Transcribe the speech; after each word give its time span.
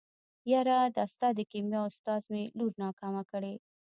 يره 0.51 0.79
دا 0.95 1.03
ستا 1.13 1.27
د 1.35 1.39
کيميا 1.51 1.81
استاد 1.89 2.21
مې 2.31 2.43
لور 2.57 2.71
ناکامه 2.83 3.23
کړې. 3.31 3.53